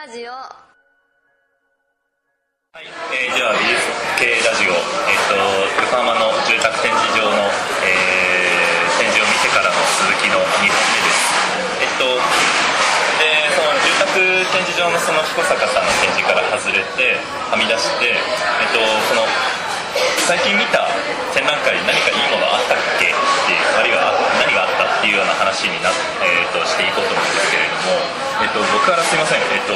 [0.00, 0.32] ラジオ。
[0.32, 0.40] は
[2.80, 3.84] い、えー、では美術
[4.16, 7.44] 系ラジオ、えっ、と横浜の住宅展示場の、
[7.84, 11.84] えー、展示を見てからの続きの2本目です。
[11.84, 17.20] えっ、とでその住宅展示場のその彦坂さんの展示から外れて
[17.52, 19.28] はみ出してえっ、とその
[20.24, 20.88] 最近見た
[21.36, 24.09] 展覧会何かいいものあったっけっていうあるいは
[25.40, 25.88] 話にな、
[26.20, 27.96] えー、としていこうと思うんですけれども、
[28.44, 29.72] えっと僕からすいません、えっと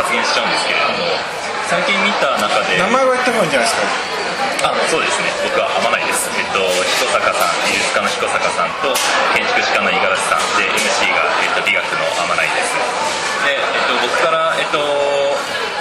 [0.00, 1.12] 発言しちゃうんですけれども
[1.68, 4.12] 最近見た中で名前は言った方がいいんじゃないです
[4.64, 5.26] あかそうですね。
[5.42, 6.30] 僕は天内です。
[6.38, 8.94] えっと彦坂さん美術家の彦坂さんと
[9.34, 12.78] 建築士家の五十嵐さんで MC が、えっと、美学の天内です。
[13.42, 14.78] で、えっと、僕から、えっと、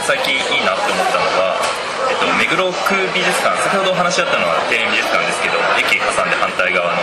[0.02, 1.62] 最近いいなって思ったのは
[2.10, 7.00] えっと、目黒区美術館先ほどお話しあったのは庭園美術館ですけど駅挟んで反対側の、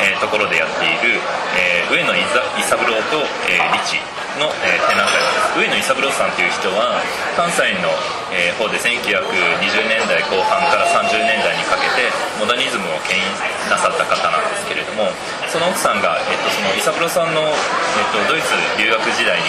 [0.00, 1.18] えーところでやっている、
[1.58, 2.20] えー上野伊
[2.68, 3.96] 三郎と、えー、リチ
[4.36, 5.24] の、えー展覧会で
[5.56, 5.58] す。
[5.58, 7.00] 上野伊三郎さんという人は
[7.34, 7.88] 関西の、
[8.30, 13.24] えー方で1920年代後半から30年代にかけてモダニズムを牽引
[13.70, 15.08] なさった方なんですけれども
[15.48, 19.48] その奥さんが、えっとその伊三郎さんの、えっとドイツ留学時代に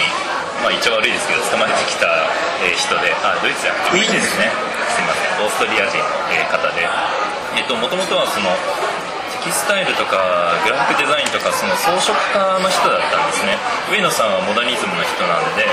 [0.60, 2.04] まあ、一応悪いですけど捕まえてきた、
[2.60, 4.52] え人であドイツじゃなくてウィーンですね。
[4.92, 5.40] すいません。
[5.40, 6.04] オーストリア人の、
[6.36, 6.84] え方で。
[7.56, 8.52] えっともともとはその
[9.40, 13.56] キスタイルとかグラフィックデザインとかその装飾家の人だったんですね。
[13.88, 15.72] 上野さんはモダニズムの人なんで、え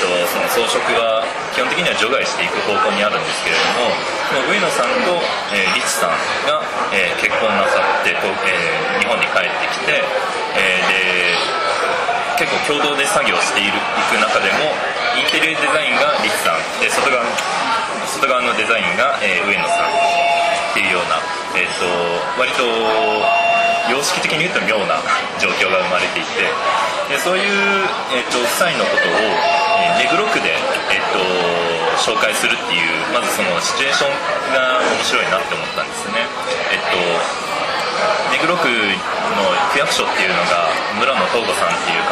[0.00, 1.24] と、その装飾は
[1.56, 3.96] 基本的には除外していく方向にあるんですけれども
[4.28, 5.18] その上野さんと、
[5.56, 6.60] えーリチさんが、
[6.92, 10.04] えー結婚なさってと、えー日本に帰ってきて、
[10.60, 13.80] えーで結構共同で作業しているい
[14.12, 14.70] く中でも
[15.18, 16.60] インテリアデザインがリツさん。
[16.78, 17.24] で外側
[18.06, 20.27] 外側のデザインが、えー上野さん。
[20.78, 21.18] っていうような、
[21.58, 21.90] えー、と
[22.38, 22.62] 割と
[23.90, 25.02] 様式的に言うと妙な
[25.42, 26.46] 状況が生まれていて
[27.10, 27.82] でそういう、
[28.14, 29.68] えー、と夫妻のことを、えー
[29.98, 30.54] 目黒区で、
[30.94, 31.18] えー、と
[31.98, 34.14] 紹介するっていうまずそのシチュエーション
[34.54, 36.22] が面白いなって思ったんですね。
[36.70, 37.48] えっと
[38.30, 38.70] 目黒区の
[39.74, 42.02] 区役所っていうのが村野東吾さんっていう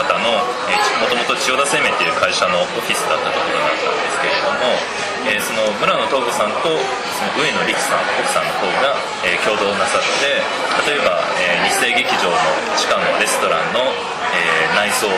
[1.40, 4.72] 千代田生命っていう会社のオフィスだったところだったんですけれども、
[5.28, 8.94] えーその村野東吾さんとその上野力さん奥さんの方が、
[9.26, 10.42] えー共同なさって
[10.90, 12.36] 例えば、えー日生劇場の
[12.78, 13.80] 地下のレストランの、
[14.34, 15.10] えー内装を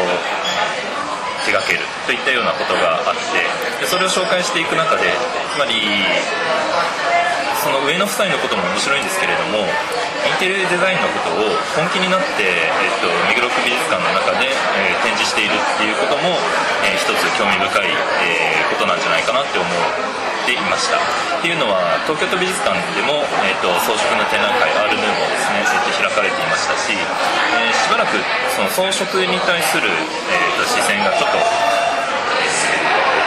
[1.45, 3.41] 手掛けるといったようなことがあって
[3.81, 5.13] でそれを紹介していく中で
[5.55, 5.75] つまり
[7.69, 9.61] その上の夫妻のことも面白いんですけれども
[10.25, 16.33] インテリアデザインのことを本気になって、えっと目黒区美術館の中で、えー展示しているっていうことも、
[16.89, 17.93] えー一つ興味深い、
[18.25, 19.71] えーことなんじゃないかなって思っ
[20.49, 20.97] ていました。
[20.97, 28.17] っていうのは東京都美術館でも、えっと装飾の展覧会アール・ヌーボーですね、えっと開かれていましたし、えーしばらく
[28.57, 31.37] その装飾に対する、えっと視線がちょっと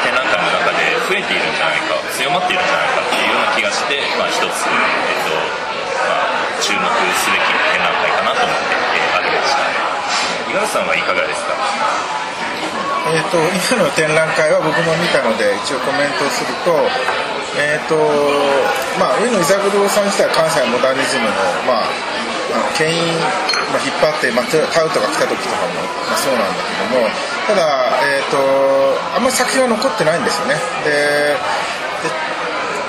[0.01, 3.00] 展覧会の中で増えているんじゃないか強まっているんじゃないか
[3.51, 6.79] な気がして、まあ、一つ、えっとまあ、注目
[7.19, 9.67] すべき展覧会かなと思って、えー、ありました
[10.47, 11.51] 五十嵐さんはいかがですか？
[13.11, 13.35] えー、と
[13.75, 16.71] 今の展覧会は僕も見たので一応コメントすると,、
[17.59, 17.97] えーと
[19.01, 21.33] まあ、上野伊三郎さん自体は関西モダニズムの,、
[21.67, 21.91] まあ、
[22.55, 23.01] あの牽引、
[23.73, 27.09] まあ、引っ張って、まあ、タウトが来た時とかも、まあ、そうなんだけども
[27.49, 28.37] ただ、えー、と
[29.17, 30.55] あんまり作品が残ってないんですよね。
[30.85, 31.35] で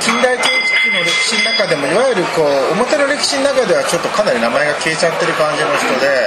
[0.03, 6.27] 近代建築の歴史の中でもいわゆるこう表の歴史の中ではちょっとかなり名前が消えちゃってる感じの人で、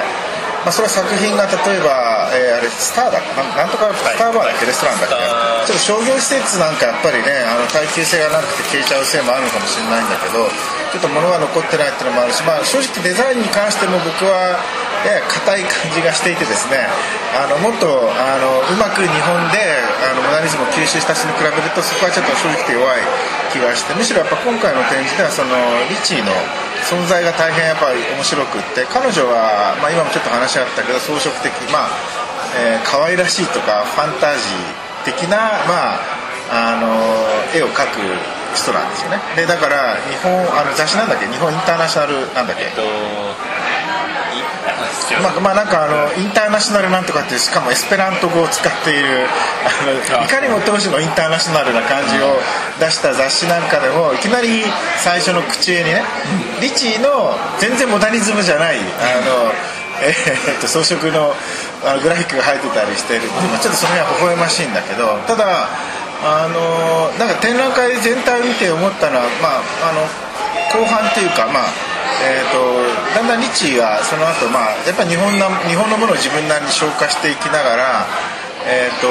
[0.63, 5.19] まあ、それは作品が例えば、えーあれスターだなんとかスターバーだっけ、レストランだっけ
[5.67, 10.47] ちょっと商業施設なんかやっぱりねあの耐久性がなくて消えちゃうせいもあるのかもしれないんだけど
[10.95, 14.55] ちょっと物が残ってないっていうのもあるし、まあ、正直デザインに関しても僕は
[15.05, 16.81] やや硬い感じがしていてですね
[17.37, 19.61] あのもっとあのうまく日本で
[20.01, 23.01] あのモダニズムを吸収した人に比べるとそこはちょっと正直弱い
[23.53, 25.53] 気がしてむしろやっぱ今回の展示ではその
[25.89, 26.31] リチーの
[26.89, 31.89] 存在が大変やっぱり面白くって彼女は、まあ、今もちょっと話あったけど装飾的まあ、
[32.57, 36.87] えー可愛らしいとかファンタジー的なまああの
[37.57, 37.99] 絵を描く
[38.53, 39.19] 人なんですよね。
[39.35, 41.25] でだから日本あの雑誌なんだっけ？
[41.27, 42.63] 日本インターナショナルなんだっけ？
[42.63, 42.81] えっと
[45.21, 49.27] まあ、まあなんかあのインターナショナルなんとかっていうしかもエスペラント語を使っている
[49.63, 52.37] あのいかにも当時のインターナショナルな感じを
[52.79, 54.63] 出した雑誌なんかでもいきなり
[55.03, 56.03] 最初の口絵にね
[56.61, 58.81] リチーの全然モダニズムじゃないあ
[59.25, 59.51] の、
[60.01, 61.33] えーっと装飾の
[61.85, 63.21] あのグラフィックが入ってたりしてる。
[63.45, 65.69] まあちょっとその辺は微笑ましいんだけどただ
[66.23, 70.01] あのなんか展覧会全体を見て思ったのは、まあ、あの
[70.73, 72.59] 後半っていうか、まあえー、と
[73.15, 78.05] だんだんリッチーはその後、まあやっぱり日本の日本のものを自分なりに消化していきながら、
[78.65, 79.05] えーと、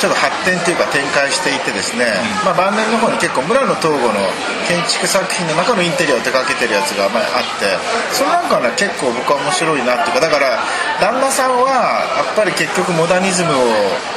[0.00, 2.04] ちょっと発展というか展開していてですね、
[2.44, 4.20] うん、まあ、晩年の方に結構村野東吾の
[4.68, 7.72] 建築作品の中のインテリアを手掛けてるやつがまああって
[8.12, 10.60] それなんかは、ね、結構僕は面白いなっていうかだから
[11.00, 13.64] 旦那さんはやっぱり結局モダニズムを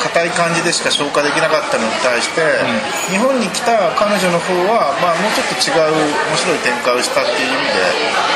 [0.04, 7.80] 硬い感じでしか消化できなかったのに対して、うん、日本に来た彼女の方は、まあ、もうちょっと違う面白い展開をしたっていう意味で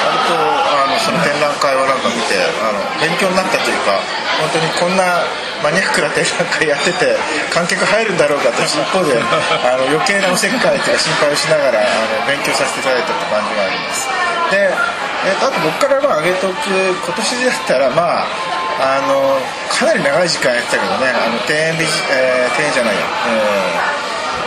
[0.07, 3.98] 割とあのその展覧会はなんか見てあの勉強になったというか
[4.38, 5.25] 本当にこんな
[5.66, 7.18] マニアックな展覧会やってて
[7.50, 11.90] 観客入るんだろうかと一方であの余計なおせっかいというか心配をしながらあ
[12.22, 14.06] の勉強させていただいたって感じがあります。
[14.54, 14.69] で、
[15.25, 18.28] えー、とあと僕からまあ上げておく今年だったらまあ
[18.78, 19.42] あの
[19.72, 23.02] かなり長い時間やってたけどねあの庭園美、えー、庭園じゃないや、
[23.90, 24.05] えー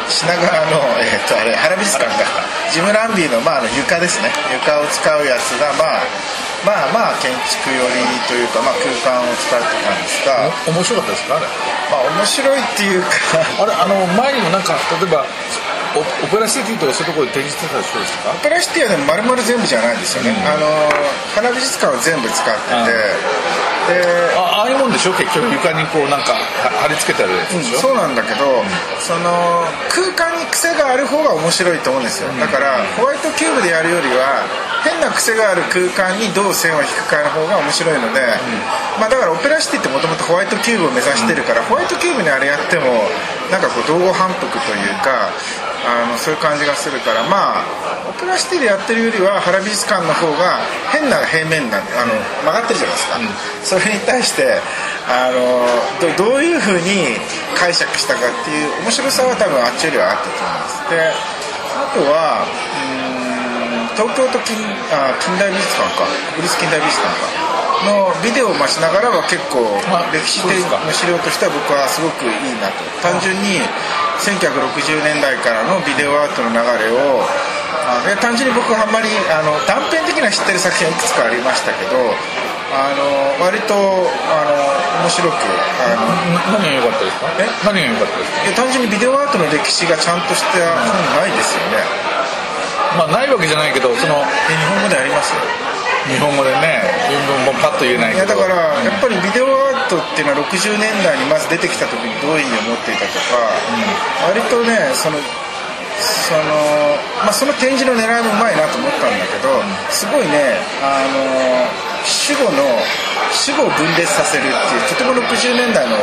[0.09, 2.25] 品川の、えー、とあれ原美術館が
[2.73, 4.31] ジムランビーの,、まあ、あの床ですね。
[4.53, 6.03] 床を使うやつがまあ
[6.67, 7.85] まあまあ建築寄り
[8.27, 10.51] というか、まあ、空間を使ってたんですが。
[10.73, 11.37] 面白かったですか？
[11.37, 11.47] あれ。
[11.93, 13.09] まあ面白いっていうか
[13.63, 15.25] あれあの前にもなんか例えば
[15.97, 18.31] オペラシティとかそういうところで展示してたそうですか？
[18.33, 20.67] オペラシティはでも丸々全部じゃないんですよね、うん、あの
[21.35, 22.75] 花美術館は全部使ってて
[23.89, 24.05] で
[24.37, 25.13] あああいうもんでしょ？
[25.17, 26.37] 結局床にこうなんか
[26.85, 28.69] 貼り付けてあるやつでしょ、うん、そうなんだけど、うん、
[29.01, 34.45] その空間に癖がある方が面白いと思うんですよ、だからホワイトキューブでやるよりは
[34.85, 38.21] 変な癖がある空間にどう線を引くかの方が面白いので、
[39.01, 42.87] まあ、だからオペラシティってもともとホワイトキューブを目指してるから、ホワイトキューブにあれやっても
[43.51, 45.35] なんかこう道後反復というか
[45.89, 47.65] あのそういう感じがするからまあ
[48.09, 50.61] オペラシティでやってるよりは原美術館の方が
[50.93, 52.13] 変な平面なんあの
[52.45, 53.29] 曲がってるじゃないですか、うん、
[53.65, 54.61] それに対して
[55.09, 55.65] あの
[56.05, 57.17] どどういうふうに
[57.57, 60.85] 解釈したかっていう面白さは多分あっちよりはあったと思います。
[60.93, 62.45] であとは
[62.77, 64.55] うん東京都近
[64.93, 66.07] あ近代美術館か。
[66.37, 69.63] 国立近代美術館かのビデオを待ちながらは結構
[70.11, 72.83] 歴史的な資料としては僕はすごくいいなと。
[73.03, 73.61] 単純に
[74.23, 77.23] 1960年代からのビデオアートの流れを
[77.89, 81.97] あ単純に僕はあんまりあの断片的な知ってる作品はいくつかありましたけど
[82.69, 84.53] あの割とあの
[85.07, 87.31] 面白くあの何が良かったですか？
[87.41, 87.47] え？
[87.65, 88.67] 何が良かったですか？
[88.67, 91.81] 単純にビデオアートの歴史がちゃんとした本ないですよね。
[92.99, 95.33] まあないわけじゃないけどそのえ日本語であります？
[95.33, 95.41] よ
[96.07, 98.27] 日本語でね原文もパッと言えないけど。
[98.27, 98.55] いやだから、
[98.85, 103.51] やっぱりビデオアートっていうのは60年代にまず出てきた時にどういう意味を持っていたとか、
[104.31, 105.19] うん、割とねその
[105.99, 106.95] その,、
[107.27, 109.51] まあ、その展示の狙いもうまいなと思ったんだけど、
[109.91, 112.63] すごいねあの主語の
[113.33, 115.97] 主語を分裂させるっていうとても60年代の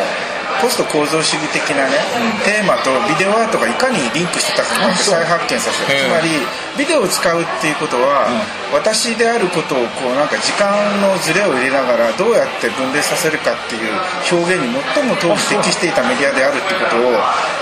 [0.62, 6.00] ポスト構造主義的なね、うん、テーマとビデオアートがいかにリンクしてたかを再発見させる。
[6.00, 6.30] つまり
[6.78, 8.28] ビデオを使うっていうことは、
[8.72, 13.92] うん、私であることをこうなんか時間のズレを入れながらどうやって分裂させるかっていう
[14.32, 17.12] 表現に最も当時適していたメディアであるってことを、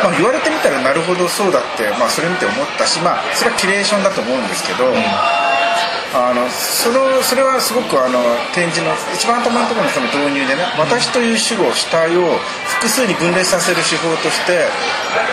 [0.02, 4.90] まあ、言われてみたらなるほどそうだって、まあ、それ見て思ったし、まあ、それはキュレーションだと思うんですけど。
[6.14, 8.22] うんあのそのそれはすごくあの
[8.54, 12.38] 展示の一番頭のところのその導入でね、うん、私という主語主体を
[12.78, 14.70] 複数に分裂させる手法として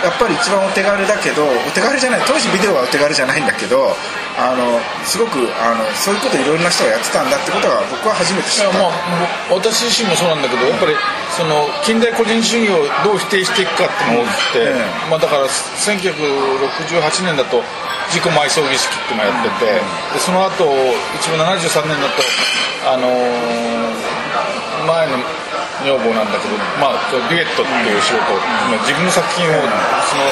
[0.01, 3.93] やっぱり一番お手軽だけどお手軽じゃない当時ビデオはお手軽じゃないんだけど
[4.39, 8.93] あのすごくあのそういうこといろんな人がやってたんだってことは僕は初めて知った、まあ、
[9.51, 10.95] 私自身もそうなんだけどやっぱり
[11.35, 14.77] その近代個人主義をどう否定していくかっていうのが大きくて、う
[15.09, 17.63] ん、まあ、だから1968年だと
[18.11, 20.67] 自己埋葬儀式っていうのをやってて、でその後
[21.15, 22.27] 一応73年だと
[22.91, 23.15] あのー、
[24.83, 25.23] 前の
[25.87, 26.99] 女房なんだけど、まあ、
[27.31, 30.27] デュエットっていう仕事、うん、自分の作品をその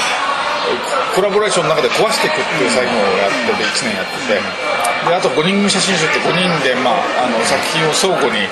[1.14, 4.88] コラボレーションの中で壊していくっていう作業をやってて1年やってて。
[5.06, 8.44] であと5人組写真集って5人で、まあ、あの作品を相互に、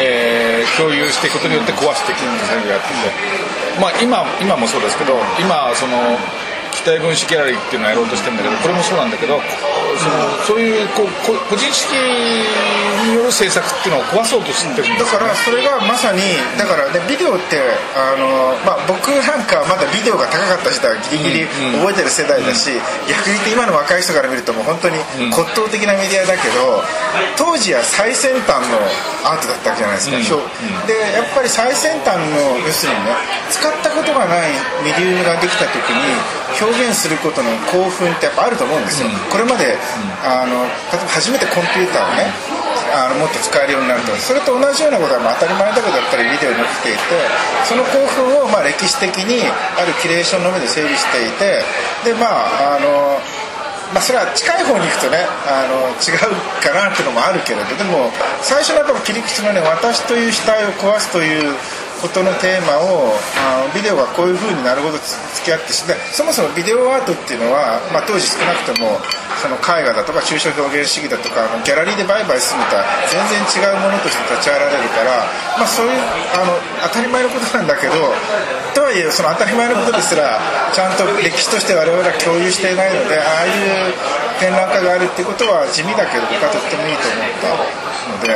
[0.00, 6.16] えー、共有していくことによって壊していくっていう作業をやってて、まあ、今今もそうですけど今その
[6.72, 9.38] 期待分子ギャラリーっていうのをやろうとしてるんだけどこれもそうなんだけど
[9.98, 11.08] そのそういうこう
[11.48, 11.98] 個人主義
[13.06, 16.20] による政策っていうのを壊そうとしてるんです、ね、だからそれがまさに
[16.58, 17.58] だからねビデオって
[17.96, 21.48] あの、まあ、僕なんかまだビデオが高かった人はギリギリ
[21.80, 22.70] 覚えてる世代だし、
[23.08, 24.98] 逆に言って今の若い人から見るともう本当に
[25.32, 26.82] 骨董的なメディアだけど
[27.36, 28.78] 当時は最先端の
[29.24, 33.16] アートだったわけじゃないですか、うん、でやっぱり最先端の要するにね
[33.50, 34.52] 使ったことがない
[34.84, 39.76] メディアができた時に表現することの興奮ってやっぱあると思うんですよ、これまで
[40.24, 42.26] あの例えば初めてコンピューターをね
[42.90, 47.00] あのもっと使えるようになるとそれと同じようなことはまあ当たり前だけどやっぱりビデオに起きていて
[47.62, 49.46] その興奮をまあ歴史的に
[49.78, 51.62] あるキュレーションの上で整理していて
[52.02, 53.18] でまああの
[53.90, 55.18] まあ、それは近い方に行くとね
[55.50, 61.54] あの違うかなっていうのもあるけれどでも最初のやっぱ切り口のね私という主体を壊すという
[62.00, 68.98] ことのテーマをあビデオがこういうふうになるほど付き合ってしてそもそもビデオアートっていうのは、まあ、当時少なくとも
[69.40, 75.24] その絵画だとか抽象表現主義だとかギャラリーで売買するみたい全然違うものとして立ち会われるから、
[75.56, 76.00] まあ、そういう
[76.36, 76.56] あの
[76.88, 77.94] 当たり前のことなんだけど
[78.74, 80.40] とはいえその当たり前のことですら
[80.72, 88.32] ちゃんと歴史として我々は共有していないのでああいう展覧会があるっていうことは地味だけど僕はとってもいいと思ったので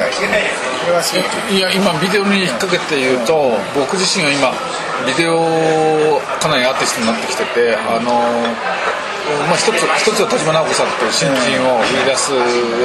[0.85, 4.53] これはすごくいや今ビデオに引っ掛けて言うと、僕自身が今
[5.09, 8.13] ビデオかなりアーティストになってきててあの
[9.25, 12.29] まあ、一つ一つは田島直子さんという新人を売り出す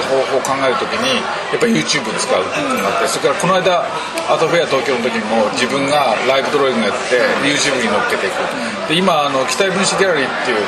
[0.08, 1.20] 方法を考えるときに
[1.52, 3.84] やっぱり YouTube を使うっていうのがあってそれからこの間
[4.32, 8.40] アートフェア東京の時にも自分がライブドローイングやって YouTube に乗っけていく。
[8.88, 10.64] で今あの期待分子ギャラリーっていう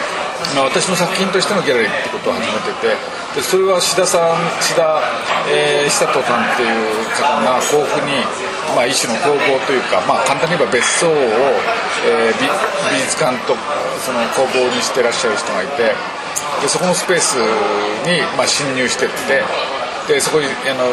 [0.56, 5.00] まあ、私の作品としてのギャラリーってことを始めててでそれは志田さん志田、
[5.48, 8.20] えー、久人さんっていう方が甲府に、
[8.76, 12.50] まあ、一種の工房というか、まあ、簡単に言えば別荘を、えー、美
[12.92, 13.56] 美術館と
[14.04, 15.96] その工房にしてらっしゃる人がいて
[16.62, 17.38] でそこのスペース
[18.04, 19.46] に、まあ、侵入してって
[20.12, 20.84] でそこにあの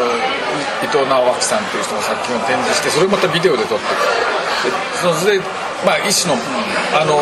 [0.85, 3.85] 伊藤直明さんという人の作品を展示してそれをまたビデオで撮って
[4.69, 5.45] でそれで
[5.87, 6.40] まあ、一種の
[6.90, 7.14] あの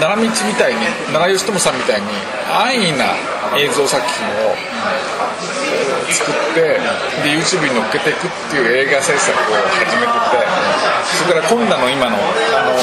[0.00, 0.80] 奈良道みたいに
[1.14, 2.08] 奈良義朝さんみたいに
[2.50, 3.14] 安易な
[3.54, 4.56] 映像作品を
[6.10, 6.82] 作って
[7.22, 10.42] で YouTube に乗っけていくっていう映画制作を始めてて
[11.14, 12.74] それから今度の今のあの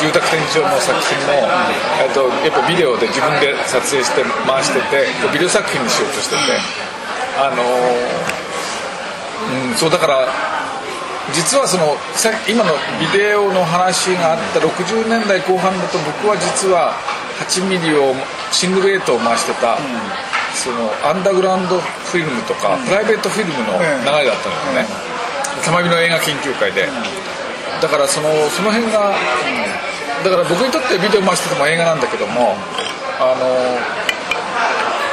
[0.00, 6.40] 住宅展示場の作品も、っと、やっぱビデオで自分で撮影して回しててビデオ作品にしようとしてて
[7.38, 7.62] あの、
[9.70, 10.26] うん、そうだから
[11.30, 11.94] 実はその
[12.50, 16.98] 今のビデオの話があった60年代後半だと僕は実は
[17.46, 18.14] 8ミリを
[18.50, 19.86] シングル8を回してた、うん、
[20.58, 23.86] そのアンダーグラウンドフィルムとか、うん、プライベートフィルムの流
[24.18, 24.86] れだったんですよね、
[25.64, 26.88] 玉美の映画研究会で、
[27.80, 29.14] だからそのその辺が、
[30.22, 32.54] だから僕にとってビデオ回してても映画なんだけども
[33.18, 33.78] あのや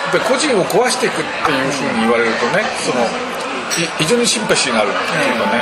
[0.09, 3.28] っぱり個人を壊していくっていうふうに言われるとねその
[3.97, 5.61] 非常にシンパシーがあるっていうかね、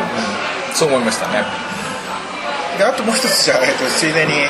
[0.69, 1.43] うん、そう思いましたね。
[2.77, 4.45] であともう一つじゃあ、えっと、ついでに、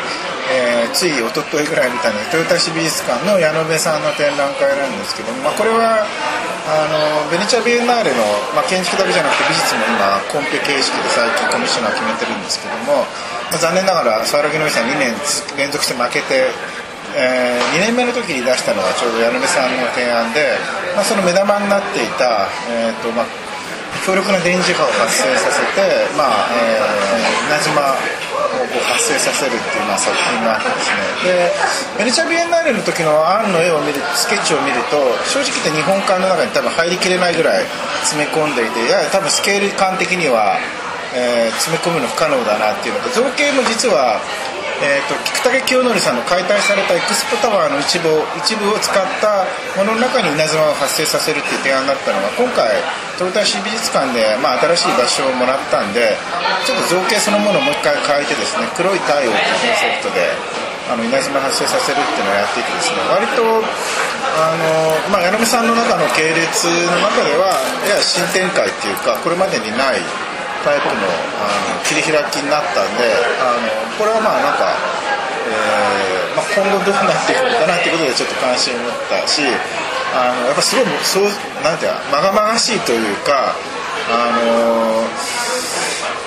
[0.51, 8.19] えー、つい一昨日ぐらいみたいに豊田市美術館の矢野部さんの展覧会なんですけど、まあ、これはあのベネチア・ビエンナーレの、
[8.51, 13.07] まあ、建築だけじゃなくて美術も今コンペ形式で最近コミッショナー決めてるんですけども、
[13.47, 15.15] まあ、残念ながら沢良木のりさん2年
[15.55, 16.51] 連続して負けて
[17.15, 20.59] えー、2年目の時に出したのはちょうど矢野目さんの提案で、
[20.93, 23.25] まあ、その目玉になっていた、えーとまあ、
[24.07, 31.99] 強力な電磁波を発生させて、まあえー、稲妻をこう発生させるっていう、まあ、作品があってですね。
[31.99, 34.95] でベネチア・ビエンナーレの時のアンの絵を見るスケッチを見ると
[35.27, 37.67] 正直言って日本館の中に多分入りきれないぐらい
[38.07, 40.55] 詰め込んでいてやや多分スケール感的には、
[41.11, 44.23] えー、詰め込むの不可能だなっていうのと造形も実は
[44.77, 52.77] えーと、菊竹清則さんの解体されたエクスポタワーの一部を一部を使ったものの中に稲妻を発生させるっていう提案だったのが今回
[53.17, 56.13] 東大市美術館で、まあ、新しい場所をもらったんで
[56.65, 60.29] ちょっと造形そのものをもう一回変えてですね黒い太陽っていうコンセプトで
[60.87, 67.57] あの稲妻発生させるっていうのをやっていてですね割とあの、まあ、柳さんの中の系列の中では
[67.89, 69.99] やや新展開っていうかこれまでにない
[70.67, 71.07] タイプの
[71.39, 73.07] あの切り開きになったんで
[73.39, 74.75] あのこれはまあなんか、
[75.47, 79.47] えーまあ、今後どうなっていくのかなっていうことでちょっと関心を持ったし
[80.11, 81.31] あのやっぱすごいそう
[81.63, 83.55] なんていうかまがまがしいというか
[84.11, 85.07] あの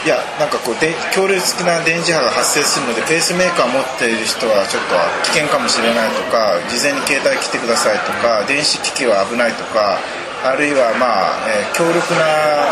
[0.00, 4.96] いやなんかこうで強烈な電磁波が発生するのでペースメーカーを持っている人はちょっと
[5.28, 10.00] 危険かもしれないとか事前に携帯来てくださいとか電子機器は危ないとか
[10.40, 12.24] あるいは、まあえー、強力な、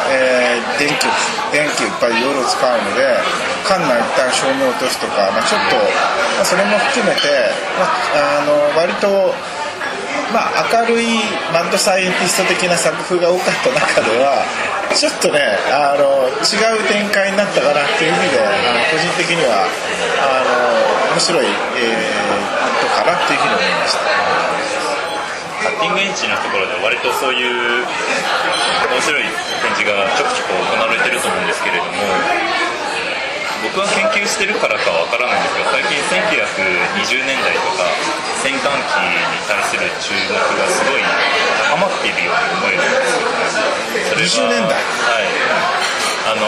[0.09, 1.05] えー、電気
[1.53, 3.21] 電気いっぱい夜を使うので
[3.69, 7.29] 館内一旦照明を落とすとか、まあ、ちょっと、まあ、それも含めて、
[7.77, 9.37] まあ、あの割と、
[10.33, 11.21] まあ、明るい
[11.53, 13.69] マッドサイエンティスト的な作風が多かった
[14.01, 14.49] 中では
[14.97, 19.69] ちょっとねあの違う展開になったかなっていう意味であの個人的には
[20.25, 21.53] あの面白い、えー、
[22.81, 24.78] ことかなっていうふうに思いました。
[25.59, 29.27] カッティングエンジンのところで割とそういう面白い
[29.63, 31.91] 展示がちょくちょく行われてると思うんですけれども
[33.67, 35.99] 僕は研究してるからかわからないんですけど最近
[37.19, 37.91] 1920年代とか
[38.39, 41.03] 戦艦機に対する注目がすごい
[41.67, 44.31] 高まっているように思えるんですよね。
[44.31, 44.79] それ20年代。
[44.79, 45.39] はい。
[46.29, 46.45] あの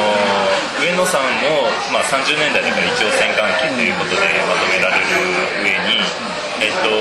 [0.79, 5.09] 上野さんも、まあ、30年代だから一応戦艦機ということでまとめられる
[5.65, 6.05] 上に
[6.61, 6.93] えっと、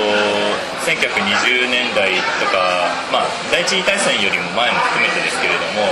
[0.88, 5.84] 1920年代とか、まあ、第一次大戦よりも前も含めてですけれども、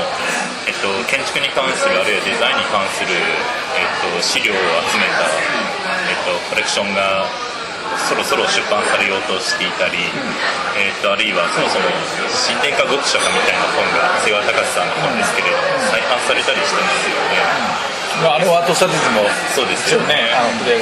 [0.65, 4.57] えっと、建築に関するあるいはデザインに関する、えっと、資料を
[4.89, 5.29] 集めた、
[6.09, 7.29] えっと、コレクションが
[8.09, 10.01] そろそろ出版されようとしていたり、
[10.73, 11.93] えっと、あるいはそもそも
[12.33, 15.61] 新天下極書家みたいな本が瀬川隆さんの本ですけれども
[15.93, 17.21] 再版されたりしてますよ
[17.85, 17.88] ね。
[18.23, 19.23] まあ、あのアートスタディズも
[19.55, 20.35] そうですよね。
[20.35, 20.75] あの筆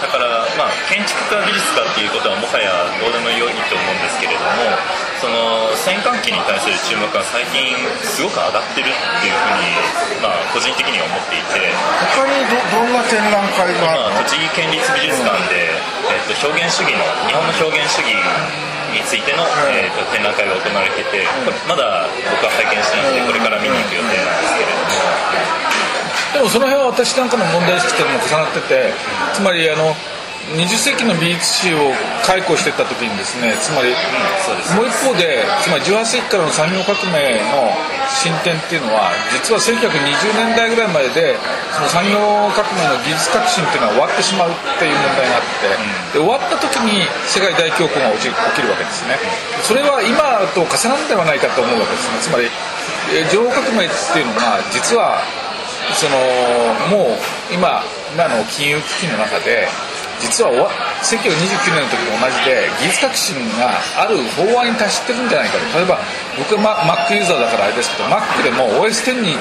[0.00, 4.48] だから、まあ、建築家技術家っていうことはもはやどうでもいいと思うんですけれども
[5.20, 9.76] その戦艦機に対する注目は最近すごく上がってるっていうふうに、
[10.24, 11.58] まあ、個人的には思っていて。
[12.16, 13.92] 他にどどんな展覧会が？
[13.92, 15.68] あるの今栃木県立美術館で、
[16.08, 18.14] えっと、表現主義の日本の表現主義
[18.94, 21.26] についての、えっと、展覧会が行われてて
[21.68, 24.27] まだ僕は拝見してなくてこれから見に行く予定なんですけれども。
[26.38, 28.94] でもその辺は私なんかの問題意識とも重なってて
[29.34, 29.90] つまりあの
[30.54, 31.92] 20世紀の美術史を
[32.22, 33.90] 解雇してた時にですねつまり、
[34.72, 37.68] もう一方でつまり18世紀からの産業革命の
[38.08, 39.82] 進展っていうのは実は1920
[40.38, 41.36] 年代ぐらいまでで
[41.74, 42.16] その産業
[42.54, 45.68] 革命の技術革新っていうのは終わってしまうっていう問題があって、
[46.14, 49.18] で終わった時に世界大恐慌が起き起きるわけですね。
[49.66, 52.22] それは今と重なるんではないかと思うわけですね。
[52.22, 52.46] つまり
[53.12, 55.20] えー情報革命っていうのが実は
[55.94, 56.16] その
[56.90, 59.68] もう今今の金融危機の中で
[60.20, 60.50] 実は
[61.02, 65.78] 1929年の時と同じで技術革新がある法案に達してるんじゃないかと。
[65.78, 65.98] 例えば
[66.36, 69.38] 僕は Mac ユーザーだからあれですけど Mac でも OS10 に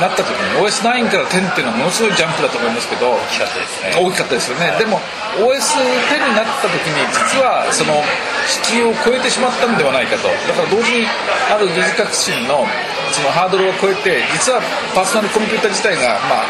[0.00, 3.92] なった時に OS9 から10っていうのはものすごいジャンプだと思いますけど大きかったですね。
[3.98, 5.00] 大きかったですよね、でも
[5.36, 8.02] OS10 になった時に実はその
[8.46, 10.28] 敷居を超えてしまったんではないかと。
[10.28, 11.06] だから同時に
[11.50, 12.66] ある技術革新の
[13.12, 14.60] そのハードルを超えて実は
[14.94, 16.46] パーソナルコンピューター自体が、まあ、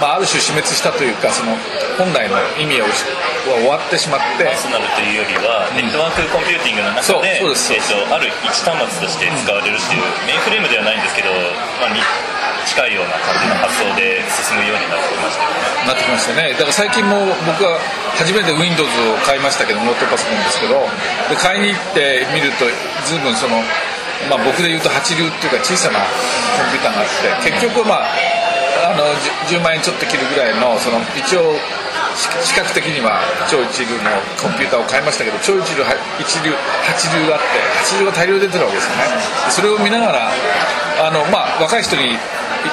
[0.00, 1.52] まあある種死滅したというかその
[1.98, 2.90] 本来の意味をは
[3.48, 7.72] 終わってしまってパーソナルというよりは、ネットワークコンピューティングの中でそうそうです。
[7.72, 11.32] えっとある一端末として使われるっていう、メインフレームではないんですけど、
[11.80, 12.00] まあ、に
[12.68, 15.68] 近いような感じの発想で進むようになってきましたよね。
[15.88, 16.52] なってきましたね。
[16.52, 17.80] だから最近も僕は
[18.20, 20.84] 初めて Windows を買いましたけどノートパソコンですけど
[21.30, 22.66] で買いに行ってみると
[23.06, 23.62] 随分その、
[24.28, 28.10] まあ、僕で言うと八流っていうか小さなコンピューターがあって結局まあ
[28.90, 29.04] あの
[29.46, 31.77] 10, 10万円ちょっと切るぐらいのその一応し
[32.18, 34.10] 視覚的には超一流の
[34.42, 35.86] コンピューターを買いましたけど超一流
[36.18, 36.50] 一流
[36.82, 39.06] 八流があって八流が大量出てるわけですよね。
[39.54, 40.30] それを見ながら
[40.98, 42.18] あの、まあ、若い人に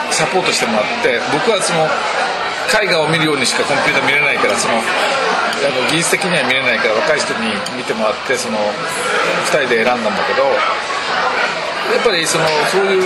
[0.10, 1.86] サポートしてもらって僕はその
[2.74, 10.44] 絵画を見るようにしかコンピューター見れないからそのあの技術的には見れないから若い人に見てもらってその2人で選んだんだけど
[11.93, 13.02] やっぱりそのそういう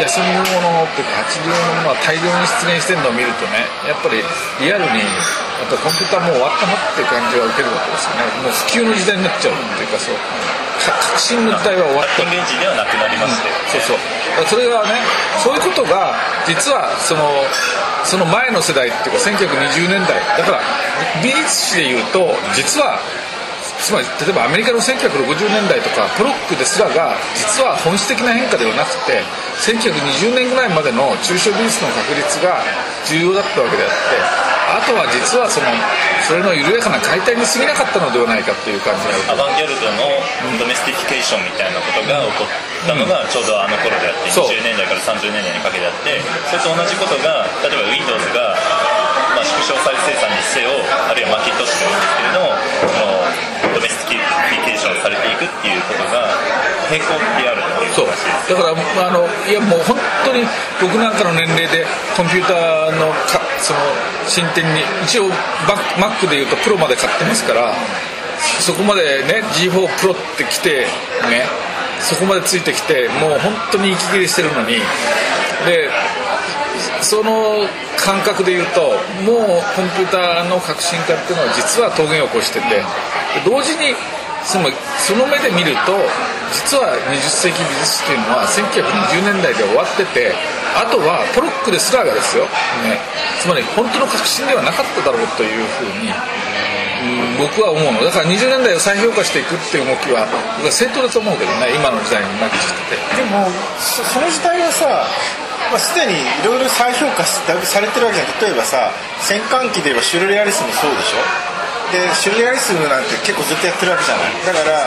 [0.00, 2.32] 休みのものっていうか八流のものは大量に
[2.64, 4.24] 出現してるのを見るとねやっぱり
[4.60, 8.24] リアルにやっぱコンピューターもう終わったなっていう感じは受けるわけですよね。
[8.40, 10.16] もう普及の時代になっちゃうっていうかそう。
[10.80, 14.00] 革新の時代は終わったイメージではなくなりましたよ、そうそう。
[14.48, 15.04] それがね
[15.44, 16.16] そういうことが
[16.48, 17.28] 実はその
[18.04, 20.16] その前の世代っていうか1920年代。
[20.40, 20.60] だから
[21.22, 22.96] 美術史でいうと実は
[23.80, 29.24] つまり例えばアメリカの1960年代とかポロックですらが実は本質的な変化ではなくて
[29.64, 32.60] 1920年ぐらいまでの抽象美術の確立が
[33.08, 35.66] 重要だったわけであってあとは実はその
[36.30, 40.22] それの緩やかな解体に過ぎなかったのではないかっていう感じがアバンギャルドの
[40.62, 44.48] domestification みたいなことが起こったのがちょうどあの頃であって、そう。
[44.48, 48.54] 20年代から30年代にかけてあってそれと同じことが例えば Windows が、
[49.34, 52.54] まあ、縮小再生産にせよあるいはマーケット誌でもいいんですけれども
[53.80, 56.28] domestification されていくっていうことが
[56.90, 60.44] 並行であるっていうそうだからあのいやもう本当に
[60.80, 63.78] 僕なんかの年齢でコンピューターのかその
[64.26, 65.28] 進展に一応
[65.68, 67.72] バッ Mac でいうとプロまで買ってますから
[68.60, 70.86] そこまでね G4 プロって来て
[71.28, 71.44] ね
[72.00, 74.80] そこまでついてきてもう本当に息切れしてるのに
[75.66, 75.90] で
[77.02, 77.66] その
[77.96, 82.84] 感覚で言うともうコンピューターの革新化っていうのは実は峠を越しててで
[83.44, 83.94] 同時に
[84.44, 85.92] そのその目で見ると
[86.52, 90.32] 実は20世紀美術史っていうのは1920年代で終わってて
[90.74, 92.44] あとはポロックですらがですよ、
[92.88, 92.98] ね、
[93.40, 96.10] つまり本当の革新ではなかっただろうというふうに
[97.00, 97.48] うん。
[97.48, 98.04] 僕は思うの。
[98.04, 100.28] だから20年代を再評価していくっていう動きは
[100.60, 103.22] 僕は正当だと思うけどね今の時代にマッチしてて。
[103.22, 103.48] でも
[103.80, 105.06] そその時代はさ
[105.70, 108.40] まあ、すでにいろいろ再評価だされてるわけじゃん。
[108.42, 111.49] 例えばさ戦艦機で言えばシュルレアリスもそうでしょ？
[111.90, 114.34] でシュリアリスムなんて結構ずっとやってるわけじゃない。
[114.46, 114.86] だから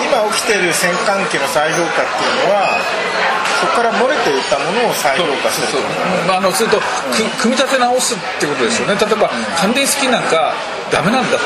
[0.00, 2.80] 今起きてる戦艦機の再評価っていうのは
[3.60, 5.68] そこから漏れていたものを再評価する。
[5.68, 5.82] そう
[6.26, 6.84] まあ、あのそれと、く
[7.42, 8.94] 組み立て直すってことですよね。
[8.94, 10.54] 例えばカンディスキーなんか
[10.90, 11.38] ダメなんだと。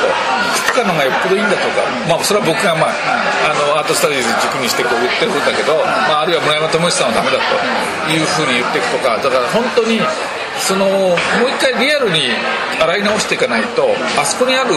[0.71, 2.93] クプカのがよっぽどいいんだとか、まあ、それは僕が、まあ、
[3.49, 9.17] あのアートスタディーズ軸にしてこう言ってるんだけど、まあ、あるいは村山智さんはダメだというふうに言っていくとか。
[9.17, 10.01] だから本当に
[10.61, 11.17] そのもう
[11.49, 12.31] 一回リアルに
[12.81, 13.89] 洗い直していかないと
[14.19, 14.75] あそこにある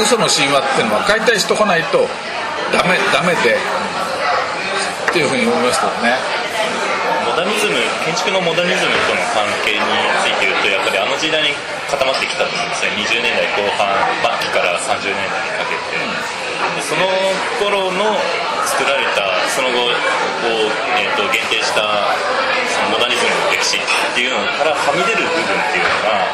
[0.00, 2.08] 嘘の神話っていうのは解体しとかないと
[2.72, 3.56] ダメダメで
[5.10, 6.44] っていうふうに思いますけどね。
[7.24, 9.82] モダニズム建築のモダニズムとの関係に
[10.22, 11.56] ついて言うとやっぱりあの時代に
[11.90, 13.90] 固まってきたと思うんですよ20年代後半
[14.38, 17.10] 末期から30年代にかけて、でその
[17.58, 18.16] 頃の
[18.66, 19.90] 作られたその後を、
[21.00, 22.14] えー、と限定した
[23.72, 26.28] ニズムの歴史っていうのからはみ出る部分っていうのが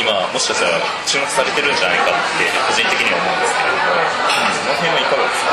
[0.00, 4.00] 今もしかしたら注目されてるんじゃないかって個人的には思うんですけれども
[4.56, 5.52] その辺はいかがですか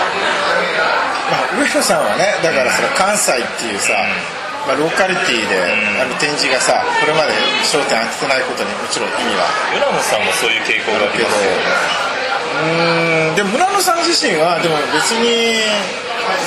[1.27, 3.99] まあ、上野さんはねだからその関西っていうさ、
[4.63, 5.59] まあ、ローカリティで、
[5.99, 7.35] あの展示がさこれまで
[7.67, 9.43] 焦点当ててないことにもちろん意味は。
[9.75, 12.07] 浦野さんもそういう傾向がありますよね。
[13.27, 13.35] うーん。
[13.35, 15.59] でも村野さん自身はでも別に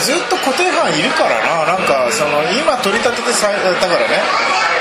[0.03, 1.67] ずっと固定ファンいるからな。
[1.67, 4.21] なんかその今取り立ててさだからね。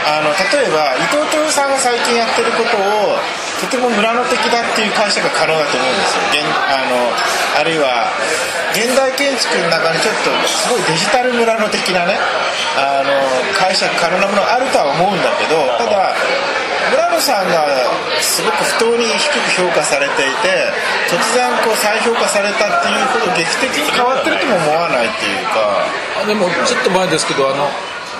[0.09, 3.19] あの例えば伊藤豊さんが最近やってることを
[3.61, 6.23] とても村野的だっていう解釈が可能だと思うんですよ。
[6.33, 7.13] 現あの
[7.59, 8.09] あるいは
[8.73, 12.17] 現代建築の中にちょっとすごいデジタル村野的なね
[12.77, 13.11] あの
[13.53, 16.15] 解釈可能なものがあるとは思うんだけどただ
[17.21, 17.67] さんが
[18.21, 20.71] すごく不当に低く評価されていて
[21.07, 25.85] 突然こう再評価されたっていうこと劇的に変わってるとも思わないっていうか。
[26.21, 27.69] あでもちょっと前ですけどあの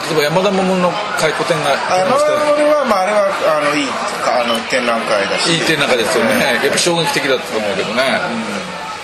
[0.07, 2.15] 例えば山田桃の回顧展があの
[2.55, 3.27] 俺は、まあ、あれは
[3.59, 3.88] あのいい
[4.23, 5.53] あの展覧会だし。
[5.53, 6.59] いい展覧会ですよね。
[6.63, 8.21] やっぱ衝撃的だったと思うけどね、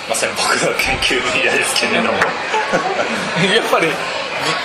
[0.08, 2.18] まさに僕の研究分野ですけれども。
[3.44, 3.92] やっぱり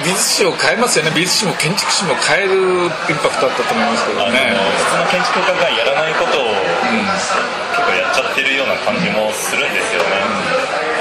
[0.05, 1.13] 美術史を変えますよね。
[1.15, 10.21] 美術史も建築史も変えるインパクトだったと思いますけどあのね普通の建築家がやらないことを、結構やっちゃってるような感じもするんですよね、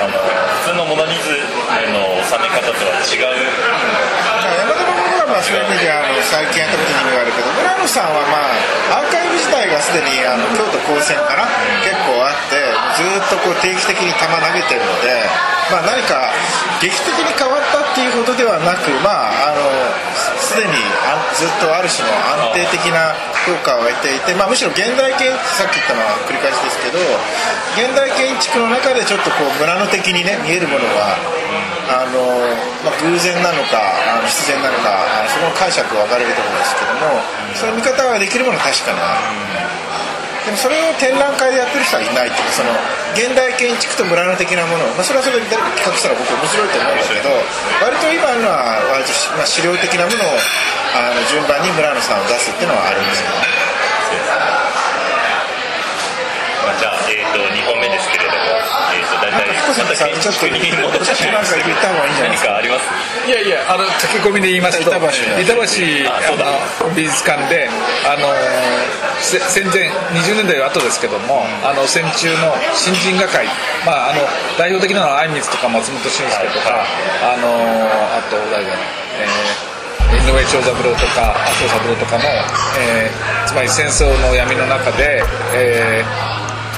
[0.04, 0.16] あの
[0.64, 3.36] 普通のモダニズムの収め方とは違う。
[4.40, 8.50] 山田桃はまあそういう意味ではあの最近やったことに意味があるけど村野さんはま
[8.96, 11.46] あアーカイブ自体がすでにあの京都高専かな
[11.86, 12.49] 結構あって
[13.00, 15.24] ずっとこう定期的に球投げてるので、
[15.72, 16.36] まあ、何か
[16.84, 19.64] 劇的に変わったっていうことではなくまああの
[20.36, 20.76] すでに
[21.08, 22.12] あずっとある種の
[22.52, 23.16] 安定的な
[23.48, 27.00] 評価を得ていて、まあ、むしろ現代建さっき言ったのは繰り返しですけど
[27.80, 31.16] 現代建築の中でちょっとこう村野的にね見えるものが
[31.88, 32.20] あの、
[32.84, 37.24] まあ、偶然なのかあの必然なのかあのその解釈は分かれるところですけども、
[37.56, 39.79] そういう見方ができるものは確かにある、
[40.50, 42.74] でもそれを展覧会でやってる人はいないっていうかその
[43.14, 47.30] 現代建築と村の的なもの、まあ、それはそれで誰か企画したら僕面白いと思うんだけど
[47.86, 50.42] 割と今のは割と、まあ、資料的なものを
[50.98, 53.46] あの順番に村野さんを出すっていうのはあるんですよね。
[56.66, 57.78] まあ、じゃあ、えー、と2本
[59.80, 62.58] ちょっと築に戻ってちょっとなんか言った方がいいんじゃないですか。
[62.58, 62.84] あります
[63.28, 65.40] いやいやあの駆け込みで言いますと板橋の
[66.96, 67.70] 美術館で
[68.06, 68.28] あの
[69.22, 73.46] せ戦前20年代後ですけども、あの戦中の新人画会、
[73.86, 74.22] まあ、あの
[74.58, 76.84] 代表的なのは相光とか松本俊介とか、
[77.22, 77.48] あの
[78.16, 78.84] あと誰だろう、
[79.20, 79.70] えー
[80.10, 82.24] 井上長三郎とか麻生三郎とかの、
[82.80, 85.22] えーつまり戦争の闇の中で、
[85.56, 86.29] えー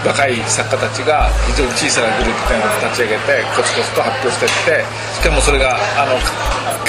[0.06, 6.18] 若い作家たちが非常に小さなグループ展を立ち上げてコツコツと発表していってしかもそれがあの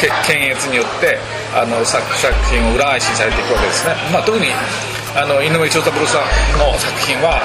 [0.00, 1.18] 検閲によって
[1.52, 4.48] あの作作品を裏返しにされていくわけですね、まあ、特に
[5.12, 6.24] あの井上長三郎さん
[6.56, 7.36] の作品は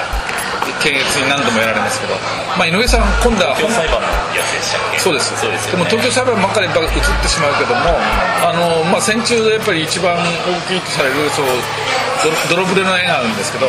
[0.78, 2.14] 検閲に何度もやられますけど、
[2.56, 4.98] まあ、井上さん今度は東京裁判のやつでしたっけ？
[4.98, 5.34] そうです。
[5.38, 7.80] そうでも東京裁判ばっかり映ってしまうけども
[8.44, 10.22] あの、まあ、戦中でやっぱり一番大
[10.66, 11.46] きいとされるそう
[12.50, 13.66] ドロ泥船の絵があるんですけど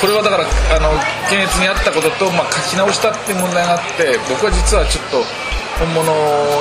[0.00, 0.90] これはだからあの
[1.30, 5.22] 検閲にあったことと、まあ、書き直したっていう問題があって僕は実はちょっと
[5.78, 6.06] 本物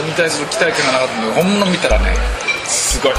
[0.07, 2.15] に対する期待感がなかったので本物見たらね
[2.65, 3.13] すごい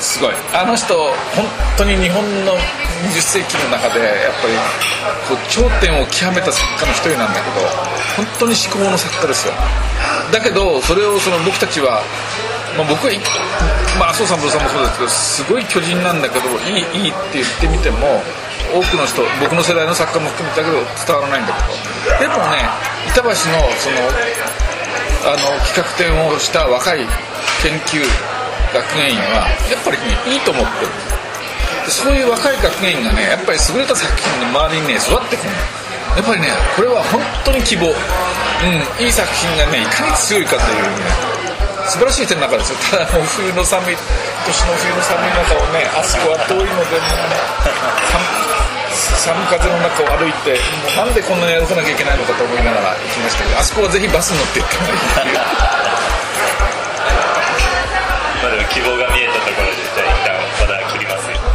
[0.00, 0.34] すごい。
[0.52, 0.94] あの人
[1.36, 1.44] 本
[1.76, 2.56] 当に日本の
[3.04, 4.54] 20世紀の中でやっぱり
[5.28, 7.60] こう頂点を極めた作家の一人なんだけど
[8.16, 9.54] 本当に至高の作家ですよ。
[10.32, 12.02] だけどそれをその僕たちは、
[12.76, 13.12] まあ、僕は
[13.98, 18.22] まあ麻生三郎さんもそうですけどすごい巨人なんだけどいいいいって言ってみても
[18.72, 22.24] 多くの人僕の世代の作家も含めてだけど伝わらないんだけど。
[22.24, 22.64] でもね
[23.12, 24.00] 板橋のその
[25.20, 27.04] あの企画展をした若い
[27.62, 28.00] 研究
[28.72, 30.92] 学芸員はやっぱりねいいと思ってる。
[31.86, 35.80] でそういう若い学芸員がねやっぱり優れた作品の周りにね育ってくるの。
[36.16, 37.94] やっぱりねこれは本当に希望、うん、
[38.98, 41.30] いい作品がねいかに強いかというね
[41.86, 47.38] 素晴らしい点の中ですよただもう冬の寒い年の冬の寒い中をねあそこは遠いのでもうね
[48.10, 56.09] 寒寒風の中を歩いてもうなんでこんなに歩かなきゃいけないのかと思いながら行きましたけどあそこはぜひバスに乗って行った方がいいっていう。
[58.42, 61.49] まだ希望が見えたところでじゃあ一旦まだ切りますよ